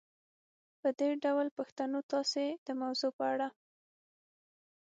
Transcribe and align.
په 0.79 0.89
دې 0.99 1.09
ډول 1.23 1.47
پوښتنو 1.57 1.99
تاسې 2.11 2.45
د 2.65 2.67
موضوع 2.81 3.11
په 3.17 3.23
اړه 3.33 3.47